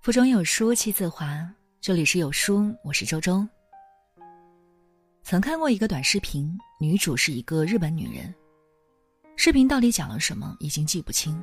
[0.00, 1.48] 腹中有书气自华，
[1.80, 3.46] 这里是有书，我是周周。
[5.22, 8.34] 曾看过一个短视频，女主是一个日本女人。
[9.36, 11.40] 视频到底讲了什么，已经记不清，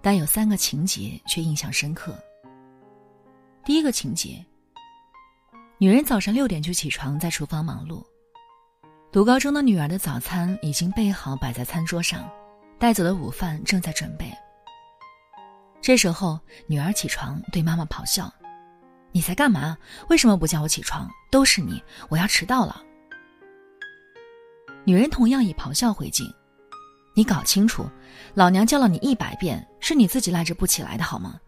[0.00, 2.18] 但有三个情节却印象深刻。
[3.62, 4.42] 第一个情节，
[5.76, 8.02] 女人早上六点就起床，在厨房忙碌。
[9.12, 12.26] 读高中的女儿的早餐已经备好，摆在餐桌上，
[12.78, 14.32] 带走的午饭正在准备。
[15.80, 18.32] 这时候，女儿起床对妈妈咆哮
[19.12, 19.76] ：“你在干嘛？
[20.08, 21.08] 为什么不叫我起床？
[21.30, 21.82] 都是你！
[22.08, 22.82] 我要迟到了。”
[24.84, 26.26] 女人同样以咆哮回敬
[27.14, 27.88] ：“你搞清楚，
[28.34, 31.40] 老娘叫了你一百遍，是你自己赖着不起来的好吗？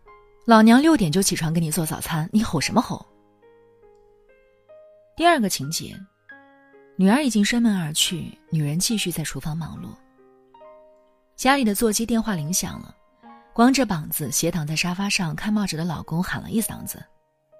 [0.46, 3.04] 老娘六点就起床给你做早餐，你吼什么吼？”
[5.16, 5.94] 第二个情节，
[6.96, 9.88] 女儿已经摔门而去，女人继续在厨房忙碌。
[11.36, 12.94] 家里的座机电话铃响了。
[13.52, 17.04] 光着膀子斜躺在沙发上看报纸的老公喊了一嗓子：“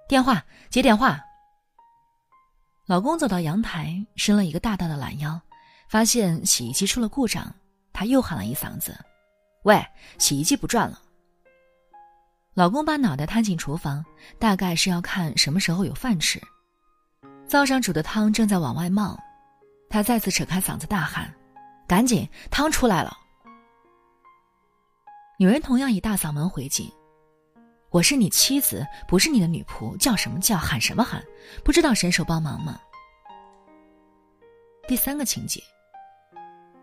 [0.08, 1.20] 电话，接电话。”
[2.86, 5.40] 老公走到阳台，伸了一个大大的懒腰，
[5.88, 7.52] 发现洗衣机出了故障，
[7.92, 8.96] 他又喊了一嗓子
[9.64, 9.84] ：“喂，
[10.18, 11.00] 洗衣机不转了。”
[12.54, 14.04] 老公把脑袋探进厨房，
[14.38, 16.40] 大概是要看什么时候有饭吃。
[17.46, 19.18] 灶上煮的汤正在往外冒，
[19.88, 21.32] 他再次扯开嗓子大喊
[21.86, 23.16] ：“赶紧，汤出来了！”
[25.40, 26.86] 女人同样以大嗓门回敬
[27.88, 31.24] ：“我是你妻子，不是你的女仆，叫什么叫，喊什么喊，
[31.64, 32.78] 不知道伸手帮忙吗？”
[34.86, 35.62] 第三个情节：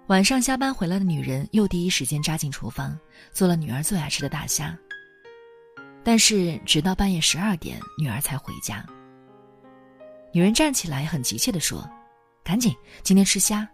[0.08, 3.00] 晚上下班回来的女人又第一时间扎进厨房，
[3.31, 4.75] 做了女儿最爱吃的大虾。
[6.03, 8.83] 但是直到半夜十二点，女儿才回家。
[10.33, 11.88] 女人站起来，很急切地说
[12.44, 13.69] ：“赶紧，今天吃虾。”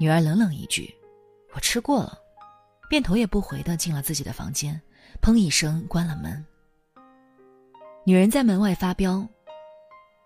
[0.00, 0.90] 女儿冷冷一句
[1.52, 2.18] ：“我吃过了。”
[2.90, 4.78] 便头也不回的进了自己的房间，
[5.22, 6.44] 砰一声关了门。
[8.04, 9.24] 女人在门外发飙：“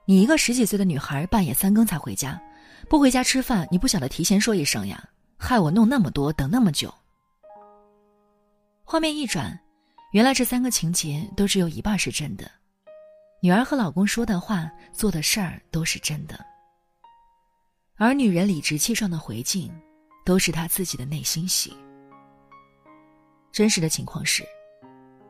[0.08, 2.40] 你一个十几岁的女孩，半夜三更才回家，
[2.88, 5.06] 不回家吃饭，你不晓得提前说一声呀？
[5.36, 6.90] 害我弄那么多，等那么久。”
[8.82, 9.60] 画面一转，
[10.12, 12.50] 原来这三个情节都只有一半是真的。
[13.42, 16.42] 女儿和老公说的话、做的事儿都是真的，
[17.96, 19.70] 而女人理直气壮的回敬，
[20.24, 21.76] 都是她自己的内心戏。
[23.54, 24.44] 真实的情况是，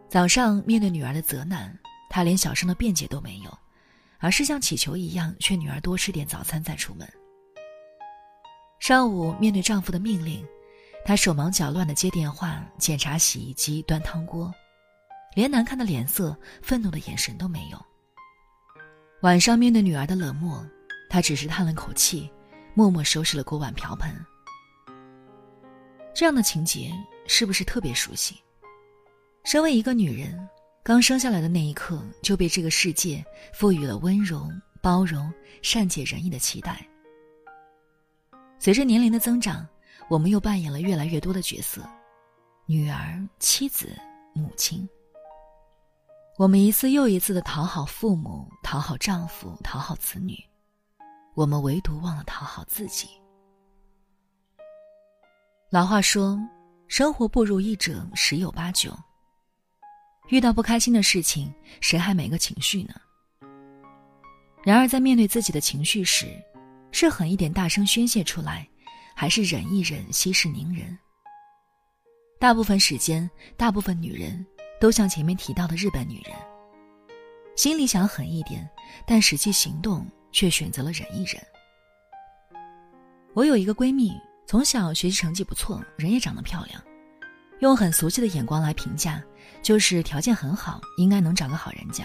[0.09, 3.59] 早上面对女儿的责难，她连小声的辩解都没有，
[4.19, 7.07] 而是像乞求一样劝女儿多吃点早餐再出门。
[8.81, 10.43] 上午面对丈夫的命令，
[11.05, 14.51] 她手忙脚乱的接电话、检查洗衣机、端汤锅，
[15.35, 17.79] 连难看的脸色、愤怒的眼神都没有。
[19.21, 20.67] 晚上面对女儿的冷漠，
[21.11, 22.31] 她只是叹了口气，
[22.73, 24.11] 默默收拾了锅碗瓢盆。
[26.15, 26.91] 这样的情节。
[27.27, 28.37] 是不是特别熟悉？
[29.45, 30.49] 身为一个女人，
[30.83, 35.31] 刚生下来的那一刻就被这个世界赋予了温柔、包容、
[35.61, 36.87] 善解人意的期待。
[38.59, 39.67] 随着年龄的增长，
[40.09, 41.83] 我们又扮演了越来越多的角色：
[42.65, 43.95] 女儿、妻子、
[44.33, 44.89] 母亲。
[46.39, 50.35] 我们一次又一次的讨好父母、讨好丈夫、讨好子女，
[51.35, 53.09] 我们唯独忘了讨好自己。
[55.71, 56.39] 老话说。
[56.97, 58.97] 生活不如意者十有八九。
[60.29, 62.95] 遇到不开心的事情，谁还没个情绪呢？
[64.63, 66.41] 然而，在面对自己的情绪时，
[66.93, 68.65] 是狠一点大声宣泄出来，
[69.13, 70.97] 还是忍一忍息事宁人？
[72.39, 74.47] 大部分时间，大部分女人
[74.81, 76.33] 都像前面提到的日本女人，
[77.57, 78.71] 心里想狠一点，
[79.05, 81.43] 但实际行动却选择了忍一忍。
[83.33, 84.13] 我有一个闺蜜。
[84.47, 86.83] 从小学习成绩不错，人也长得漂亮，
[87.61, 89.23] 用很俗气的眼光来评价，
[89.63, 92.05] 就是条件很好，应该能找个好人家。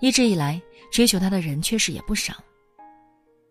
[0.00, 0.60] 一直以来
[0.92, 2.34] 追求她的人确实也不少，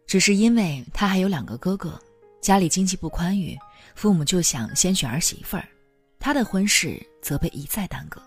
[0.06, 2.00] 只是因为她还有两个哥哥，
[2.42, 3.58] 家里经济不宽裕，
[3.96, 5.68] 父母就想先娶儿媳妇儿，
[6.20, 8.22] 她的婚事则被一再耽搁。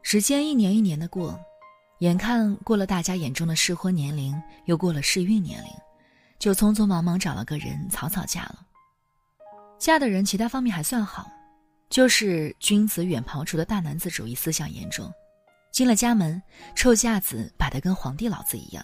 [0.00, 1.38] 时间一年一年的过，
[1.98, 4.34] 眼看过了大家眼中的适婚年龄，
[4.64, 5.70] 又过了适孕年龄。
[6.38, 8.66] 就匆匆忙忙找了个人，草草嫁了。
[9.78, 11.30] 嫁的人其他方面还算好，
[11.90, 15.12] 就是君子远庖厨的大男子主义思想严重。
[15.70, 16.42] 进了家门，
[16.74, 18.82] 臭架子摆得跟皇帝老子一样，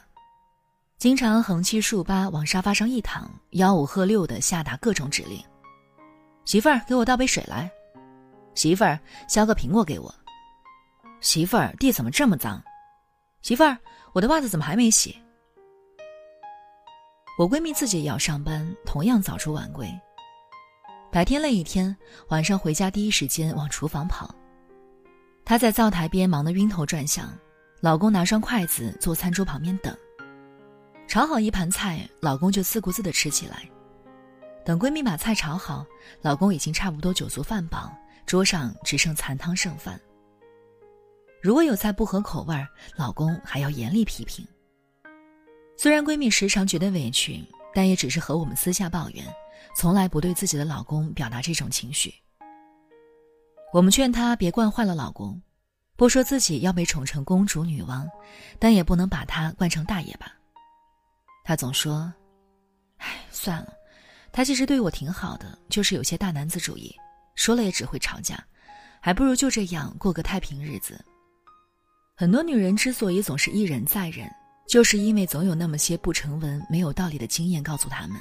[0.98, 5.42] 经常横七竖八往沙发上一躺，吆五喝六的下达各种指令
[6.44, 7.66] ：“媳妇儿，给我倒杯水来；
[8.54, 10.12] 媳妇儿，削个苹果给我；
[11.22, 12.62] 媳妇儿，地怎么这么脏？
[13.40, 13.78] 媳妇儿，
[14.12, 15.16] 我的袜子怎么还没洗？”
[17.38, 19.88] 我闺蜜自己也要上班，同样早出晚归。
[21.10, 21.96] 白天累一天，
[22.28, 24.34] 晚上回家第一时间往厨房跑。
[25.42, 27.32] 她在灶台边忙得晕头转向，
[27.80, 29.96] 老公拿双筷子坐餐桌旁边等。
[31.08, 33.66] 炒好一盘菜，老公就自顾自地吃起来。
[34.64, 35.86] 等闺蜜把菜炒好，
[36.20, 37.90] 老公已经差不多酒足饭饱，
[38.26, 39.98] 桌上只剩残汤剩饭。
[41.42, 42.54] 如果有菜不合口味，
[42.94, 44.46] 老公还要严厉批评。
[45.82, 47.44] 虽然闺蜜时常觉得委屈，
[47.74, 49.26] 但也只是和我们私下抱怨，
[49.74, 52.14] 从来不对自己的老公表达这种情绪。
[53.72, 55.42] 我们劝她别惯坏了老公，
[55.96, 58.08] 不说自己要被宠成公主女王，
[58.60, 60.32] 但也不能把他惯成大爷吧。
[61.42, 62.14] 她总说
[62.98, 63.72] ：“哎，算了。”
[64.30, 66.94] 他其实对我挺好的，就是有些大男子主义，
[67.34, 68.40] 说了也只会吵架，
[69.00, 71.04] 还不如就这样过个太平日子。
[72.14, 74.30] 很多女人之所以总是一忍再忍，
[74.72, 78.16] 就是因为总有那么些不成文、没有道理的经验告诉他们：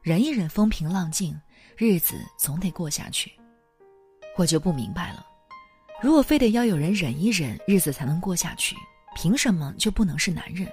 [0.00, 1.36] 忍一忍，风平浪静，
[1.76, 3.32] 日子总得过下去。
[4.36, 5.26] 我就不明白了，
[6.00, 8.76] 如果非得要有人忍一忍，日子才能过下去，
[9.16, 10.68] 凭什么就不能是男人？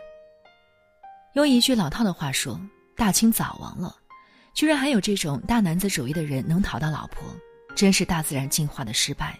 [1.33, 2.61] 用一句老套的话说，
[2.95, 3.95] 大清早亡了。
[4.53, 7.23] 居然还有这种大男子主义的人能讨到老婆，
[7.75, 9.39] 真是大自然进化的失败。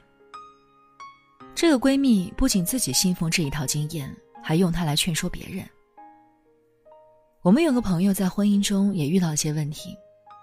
[1.54, 4.12] 这个闺蜜不仅自己信奉这一套经验，
[4.48, 5.68] 还用它来劝说别人。
[7.42, 9.94] 我们有个朋友在婚姻中也遇到了些问题，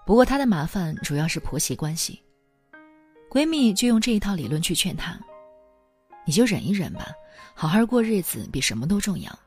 [0.05, 2.21] 不过她的麻烦主要是婆媳关系。
[3.31, 5.19] 闺蜜就用这一套理论去劝她
[6.23, 7.07] ：“你就忍一忍吧，
[7.55, 9.39] 好好过日子比什么都重要。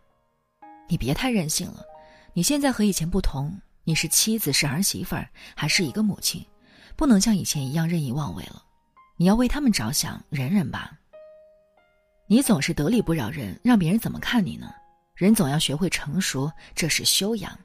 [0.88, 1.84] 你别太任性了，
[2.32, 6.44] 你现在和以前不同。”你是妻子，是儿媳妇儿，还是一个母亲，
[6.96, 8.60] 不能像以前一样任意妄为了。
[9.16, 10.97] 你要为他们着想，忍忍吧。
[12.30, 14.70] 你总是得理不饶人，让别人怎么看你呢？
[15.14, 17.58] 人总要学会成熟，这是修养。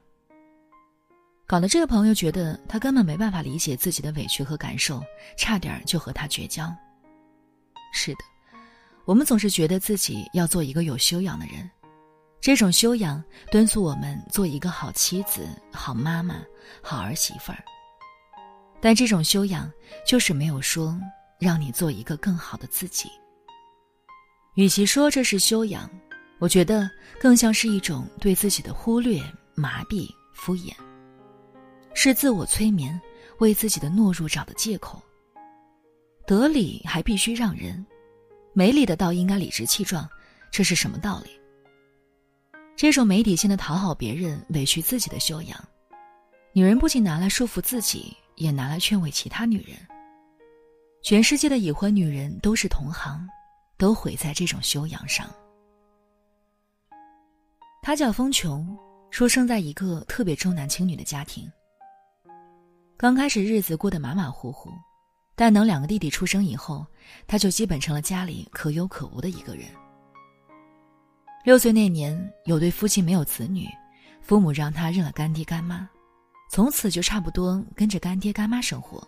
[1.45, 5.04] 搞得这个朋友觉得他根本没办法理解自己的委屈和感受，
[5.38, 6.74] 差点就和他绝交。
[7.92, 8.19] 是的，
[9.04, 11.69] 我们总是觉得自己要做一个有修养的人。
[12.39, 13.21] 这种修养
[13.51, 16.42] 敦促我们做一个好妻子、好妈妈、
[16.81, 17.62] 好儿媳妇儿，
[18.80, 19.69] 但这种修养
[20.07, 20.98] 就是没有说
[21.38, 23.12] 让你做一个更好的自己。
[24.56, 25.90] 与其说这是修养，
[26.38, 26.90] 我觉得
[27.20, 29.20] 更像是一种对自己的忽略、
[29.56, 30.72] 麻痹、敷衍，
[31.96, 33.00] 是自我催眠，
[33.40, 35.02] 为自己的懦弱找的借口。
[36.28, 37.84] 得理还必须让人，
[38.54, 40.08] 没理的倒应该理直气壮，
[40.52, 41.32] 这是什么道理？
[42.76, 45.68] 这种没底线的讨好别人、委屈自己的修养，
[46.54, 49.76] 女人不仅拿来束缚自己，也拿来劝慰其他女人。
[51.02, 53.28] 全世界的已婚女人都是同行，
[53.84, 55.30] 都毁在这种修养上。
[57.82, 58.78] 他叫风琼，
[59.12, 61.52] 出生在一个特别重男轻女的家庭。
[62.96, 64.70] 刚开始日子过得马马虎虎，
[65.36, 66.88] 但等两个弟弟出生以后，
[67.28, 69.66] 他就基本成了家里可有可无的一个人。
[71.44, 73.68] 六岁那年，有对夫妻没有子女，
[74.22, 75.86] 父母让他认了干爹干妈，
[76.50, 79.06] 从此就差不多跟着干爹干妈生活。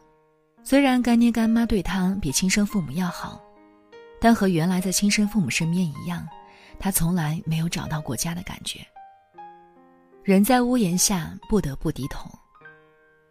[0.65, 3.41] 虽然干爹干妈对他比亲生父母要好，
[4.25, 6.27] 但和原来在亲生父母身边一样，
[6.79, 8.79] 他从来没有找到过家的感觉。
[10.23, 12.27] 人在屋檐下，不得不低头。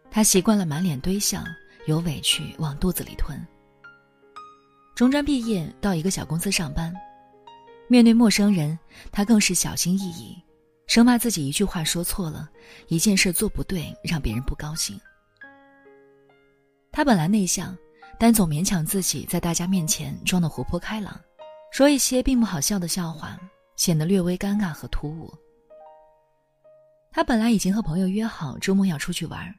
[0.09, 1.43] 他习惯了满脸堆笑，
[1.85, 3.37] 有委屈往肚子里吞。
[4.95, 6.95] 中专毕业，到一个小公司上班。
[7.89, 8.79] 面对陌生人，
[9.11, 10.41] 他更是小心翼翼，
[10.87, 12.49] 生怕自己一句话说错了，
[12.87, 14.97] 一件事做不对，让别人不高兴。
[16.89, 17.77] 他本来内向，
[18.19, 21.19] 但总勉强自己在大家面前装得活泼开朗，
[21.71, 23.37] 说一些并不好笑的笑话，
[23.75, 25.33] 显得略微尴尬和突兀。
[27.11, 29.53] 他本来已经和朋友约好周末要出去玩，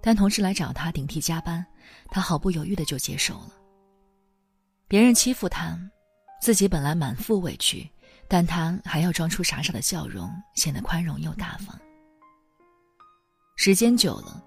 [0.00, 1.64] 但同事来找他顶替加班，
[2.10, 3.52] 他毫不犹豫的就接受了。
[4.86, 5.78] 别人欺负他。
[6.40, 7.90] 自己本来满腹委屈，
[8.28, 11.76] 但他还要装出傻傻的笑容，显得宽容又大方。
[13.56, 14.40] 时间久了，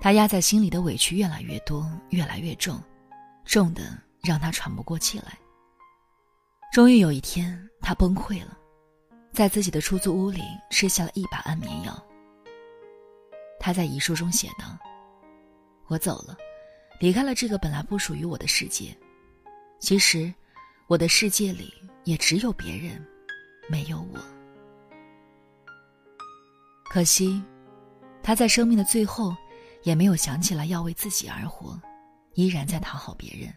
[0.00, 2.82] 他压在心里的委屈越来越多，越来越重，
[3.46, 5.38] 重的让他喘不过气来。
[6.72, 8.58] 终于有一天，他崩溃了，
[9.32, 12.06] 在自己的出租屋里吃下了一把安眠药。
[13.58, 14.76] 他在遗书中写道
[15.88, 16.36] ：“我走了，
[17.00, 18.94] 离开了这个本来不属于我的世界。
[19.80, 20.30] 其实。”
[20.88, 21.74] 我的世界里
[22.04, 23.04] 也只有别人，
[23.68, 24.20] 没有我。
[26.88, 27.42] 可惜，
[28.22, 29.34] 他在生命的最后，
[29.82, 31.76] 也没有想起来要为自己而活，
[32.36, 33.52] 依然在讨好别人。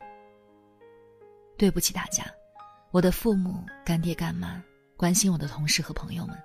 [1.57, 2.25] 对不起大家，
[2.91, 4.63] 我的父母、干爹、干妈，
[4.97, 6.35] 关心我的同事和朋友们，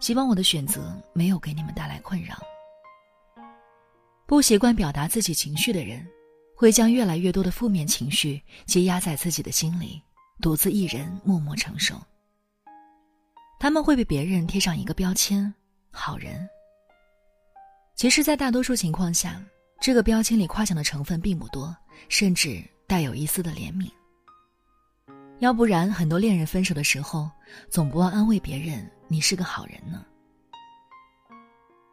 [0.00, 2.36] 希望我的选择没有给你们带来困扰。
[4.26, 6.04] 不习惯表达自己情绪的人，
[6.56, 10.02] 会将越来越多的负面情绪积压在自己的心里，
[10.40, 11.94] 独自一人默默承受。
[13.60, 15.54] 他们会被别人贴上一个标签——
[15.92, 16.48] 好人。
[17.94, 19.40] 其实，在大多数情况下，
[19.84, 21.76] 这个标签里夸奖的成分并不多，
[22.08, 23.90] 甚至带有一丝的怜悯。
[25.40, 27.30] 要不然，很多恋人分手的时候，
[27.68, 30.02] 总不忘安慰别人：“你是个好人呢。”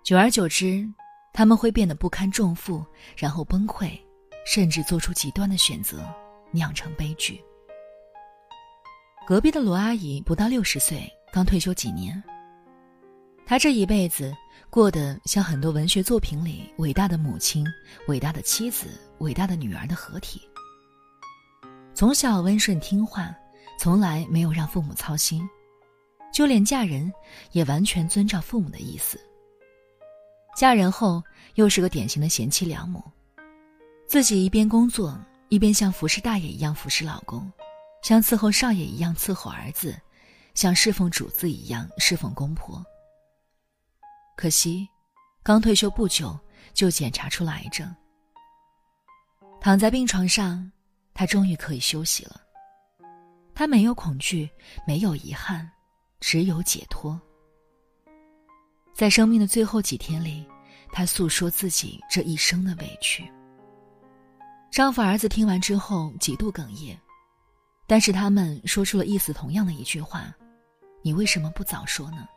[0.05, 0.87] 久而久之，
[1.33, 2.81] 他们会变得不堪重负，
[3.17, 3.99] 然后崩溃，
[4.45, 6.01] 甚至做出极端的选择，
[6.51, 7.43] 酿成悲剧。
[9.27, 12.23] 隔壁的罗阿姨不到六十岁，刚退休几年。
[13.45, 14.33] 她这一辈子
[14.69, 17.65] 过得像很多文学作品里伟大的母亲、
[18.07, 18.87] 伟大的妻子、
[19.19, 20.41] 伟大的女儿的合体。
[21.93, 23.35] 从小温顺听话，
[23.77, 25.47] 从来没有让父母操心，
[26.33, 27.11] 就连嫁人
[27.51, 29.19] 也完全遵照父母的意思。
[30.55, 31.21] 嫁人后，
[31.55, 33.03] 又是个典型的贤妻良母，
[34.07, 37.51] 自己一边工作，一边像服侍大爷一样服侍老公，
[38.03, 39.99] 像伺候少爷一样伺候儿子，
[40.53, 42.83] 像侍奉主子一样侍奉公婆。
[44.41, 44.89] 可惜，
[45.43, 46.35] 刚退休不久
[46.73, 47.95] 就检查出了癌症。
[49.59, 50.71] 躺在病床上，
[51.13, 52.41] 他终于可以休息了。
[53.53, 54.49] 他没有恐惧，
[54.87, 55.71] 没有遗憾，
[56.19, 57.21] 只有解脱。
[58.95, 60.43] 在生命的最后几天里，
[60.91, 63.31] 她诉说自己这一生的委屈。
[64.71, 66.97] 丈夫、儿子听完之后几度哽咽，
[67.85, 70.35] 但是他们说出了意思同样的一句话
[71.03, 72.27] ：“你为什么不早说呢？”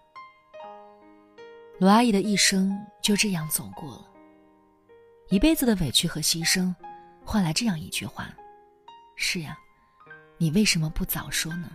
[1.78, 4.06] 罗阿姨的一生就这样走过了，
[5.28, 6.74] 一辈子的委屈和牺牲，
[7.24, 8.28] 换来这样一句话
[9.16, 9.56] ：“是呀，
[10.38, 11.70] 你为什么不早说呢？”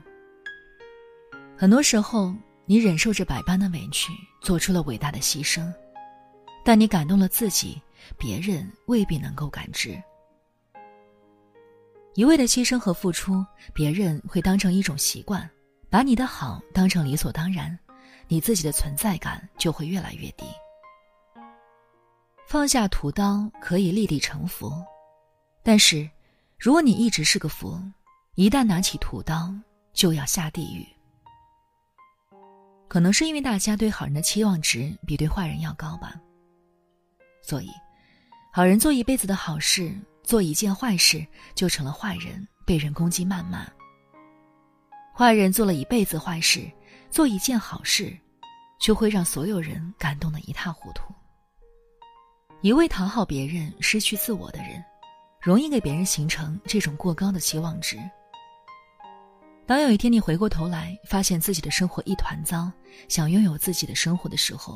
[1.57, 2.35] 很多时候。
[2.69, 5.73] 你忍受着百般的委屈，做出了伟大的牺牲，
[6.63, 7.81] 但你感动了自己，
[8.15, 9.99] 别人未必能够感知。
[12.13, 15.49] 一味的牺牲和付出，别人会当成一种习惯，
[15.89, 17.75] 把你的好当成理所当然，
[18.29, 20.45] 你自己的存在感就会越来越低。
[22.47, 24.81] 放下屠刀可以立地成佛，
[25.63, 26.09] 但是，
[26.57, 27.81] 如果你一直是个佛，
[28.35, 29.53] 一旦拿起屠刀，
[29.93, 30.87] 就要下地狱。
[32.87, 36.19] 可能是因为大家对好人的期望值比对坏人要高吧，
[37.41, 37.69] 所以，
[38.51, 43.67] 好人做一辈子的好事，做一件坏事就成了坏人，被人攻击谩骂；
[45.15, 46.67] 坏人做了一辈子坏事，
[47.11, 48.15] 做一件好事，
[48.79, 51.13] 就会让所有人感动的一塌糊涂。
[52.61, 54.83] 一味讨好别人、失去自我的人，
[55.41, 57.97] 容易给别人形成这种过高的期望值。
[59.65, 62.71] 当有一天你回过头来，发现自己的生活一团糟，
[63.07, 64.75] 想拥有自己的生活的时候，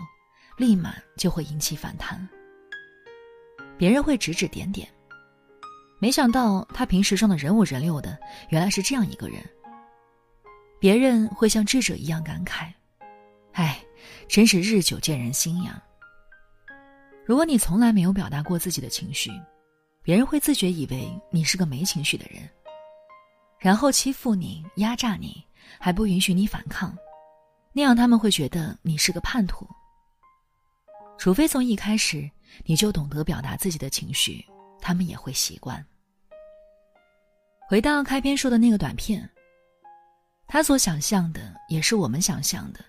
[0.57, 2.27] 立马就会引起反弹。
[3.77, 4.87] 别人会指指点点，
[5.99, 8.17] 没想到他平时装的人五人六的，
[8.49, 9.43] 原来是这样一个人。
[10.83, 12.67] 别人会像智者一样感慨
[13.55, 13.81] ：“哎，
[14.27, 15.81] 真是日久见人心呀。”
[17.25, 19.31] 如果你从来没有表达过自己的情绪，
[20.01, 22.41] 别人会自觉以为你是个没情绪的人。
[23.59, 25.41] 然后欺负你、压榨你，
[25.79, 26.93] 还不允许你反抗，
[27.71, 29.65] 那样他们会觉得你是个叛徒。
[31.17, 32.29] 除非从一开始
[32.65, 34.45] 你就懂得表达自己的情绪，
[34.81, 35.81] 他们也会习惯。
[37.69, 39.29] 回到开篇说的那个短片，
[40.47, 42.79] 他所想象的也是我们想象的，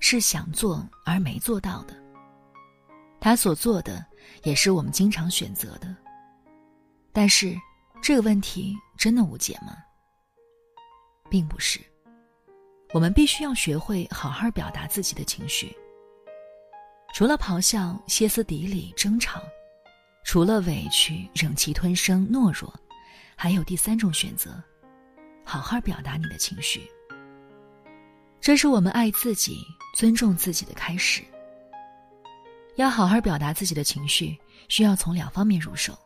[0.00, 1.94] 是想做而没做到的。
[3.20, 4.04] 他所做的
[4.42, 5.94] 也是我们经常选择的。
[7.12, 7.54] 但是，
[8.02, 9.76] 这个问题真的无解吗？
[11.28, 11.78] 并不是，
[12.92, 15.76] 我们必须要学会好好表达自己的情绪。
[17.14, 19.42] 除了咆哮、歇斯底里、争吵，
[20.24, 22.72] 除了委屈、忍气吞声、懦弱，
[23.36, 24.62] 还有第三种选择：
[25.44, 26.88] 好好表达你的情绪。
[28.40, 29.58] 这是我们爱自己、
[29.94, 31.22] 尊重自己的开始。
[32.76, 34.36] 要好好表达自己的情绪，
[34.68, 35.96] 需要从两方面入手：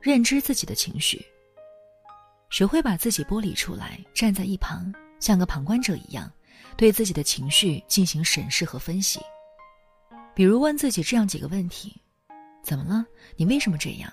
[0.00, 1.24] 认知自己的情绪。
[2.50, 6.28] 学会把自己剥离出来，站在一旁，像个旁观者一样，
[6.76, 9.20] 对自己的情绪进行审视和分析。
[10.34, 12.02] 比如问自己这样几个问题：
[12.62, 13.06] 怎么了？
[13.36, 14.12] 你为什么这样？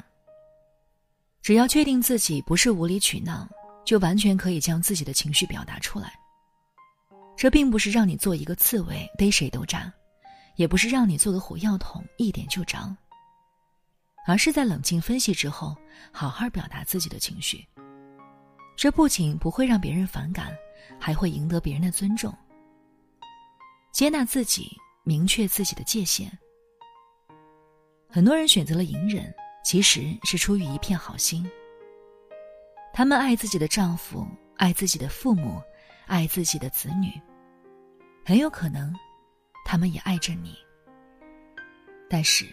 [1.42, 3.50] 只要确定自己不是无理取闹，
[3.88, 6.14] 就完全可以将自己的情绪表达出来。
[7.38, 9.90] 这并不是让你做一个刺猬逮谁都扎，
[10.58, 12.94] 也不是让你做个火药桶一点就着，
[14.26, 15.74] 而是在冷静分析之后，
[16.12, 17.66] 好好表达自己的情绪。
[18.76, 20.54] 这不仅不会让别人反感，
[21.00, 22.36] 还会赢得别人的尊重。
[23.94, 26.30] 接纳自己，明确自己的界限。
[28.10, 31.50] 很多人选择了隐忍，其实是出于一片好心。
[32.98, 35.62] 他们爱自己的丈夫，爱自己的父母，
[36.08, 37.12] 爱自己的子女，
[38.26, 38.92] 很有可能，
[39.64, 40.58] 他们也爱着你。
[42.10, 42.48] 但是，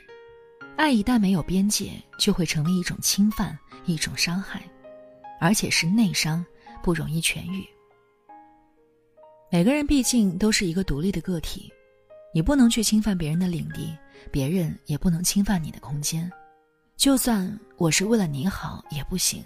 [0.76, 4.62] 爱一旦没有边界，就会成为一种侵犯，一种伤害，
[5.40, 6.44] 而且是内伤，
[6.82, 7.66] 不容易痊愈。
[9.50, 11.72] 每个人毕竟都是一个独立的个体，
[12.34, 13.96] 你不能去侵犯别人的领地，
[14.30, 16.30] 别人也不能侵犯你的空间。
[16.98, 19.42] 就算我是为了你好，也不行。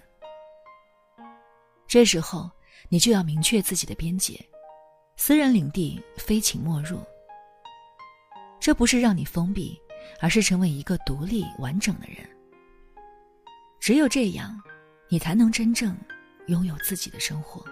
[1.89, 2.49] 这时候，
[2.89, 4.39] 你就要明确自己的边界，
[5.17, 7.01] 私人领地非请莫入。
[8.61, 9.77] 这不是让你封闭。
[10.21, 12.27] 而是成为一个独立完整的人。
[13.79, 14.59] 只有这样，
[15.09, 15.95] 你才能真正
[16.47, 17.63] 拥有自己的生活。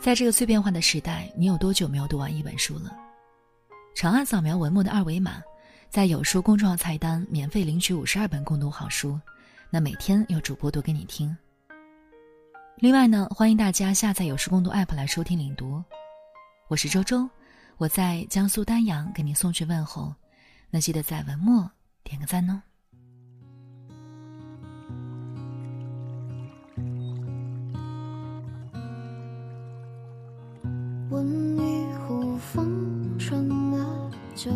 [0.00, 2.96] 在这个碎片化的时代，你有多久没有读完一本书了？
[3.94, 5.42] 长按扫描文末的二维码，
[5.90, 9.18] 在有书公众号菜单免费领取五十二本共读好书，
[9.68, 11.36] 那每天有主播读给你听。
[12.76, 15.82] 另外呢，欢迎大家下载有书共读 APP 来收听领读。
[16.68, 17.28] 我是周周。
[17.78, 20.14] 我在江苏丹阳给您送去问候，
[20.70, 21.70] 那记得在文末
[22.02, 22.62] 点个赞哦。
[31.10, 34.50] 温一壶风尘的酒。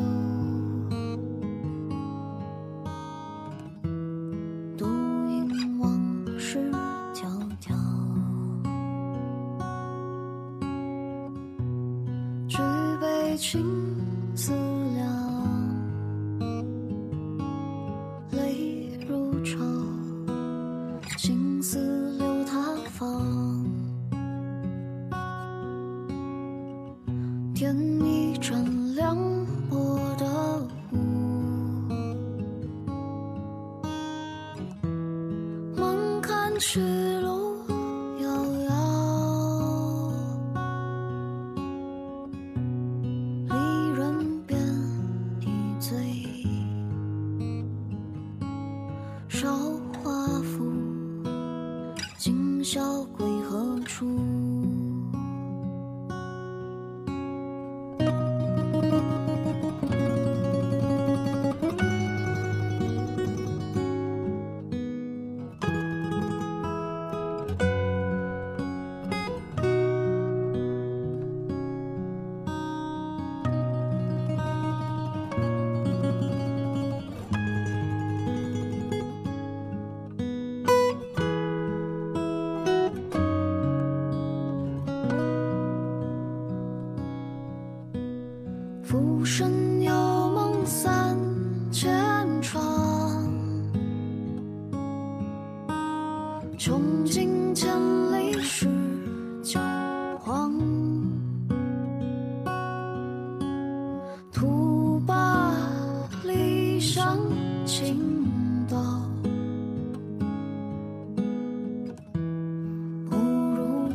[36.61, 37.20] 是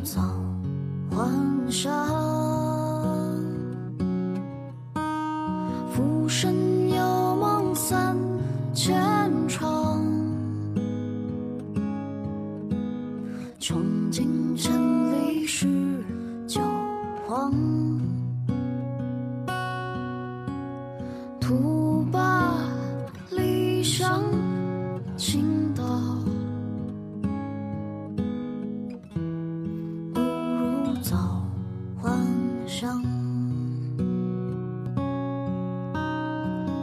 [0.06, 0.22] 送
[1.10, 1.90] 黄沙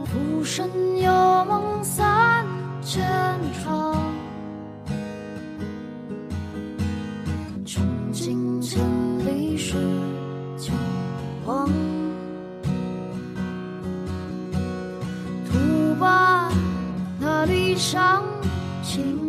[0.04, 1.10] 浮生有
[1.46, 2.46] 梦三
[2.82, 3.02] 千
[3.62, 3.96] 场，
[7.64, 8.80] 穷尽千
[9.26, 9.74] 里是
[10.58, 10.72] 酒
[11.44, 11.68] 黄。
[15.46, 16.52] 徒把
[17.18, 18.22] 那理想
[18.82, 19.23] 倾